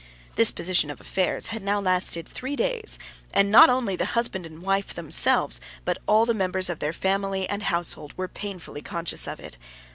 [0.35, 2.97] This position of affairs had now lasted three days,
[3.35, 7.47] and not only the husband and wife themselves, but all the members of their family
[7.47, 9.59] and household, were painfully conscious of it.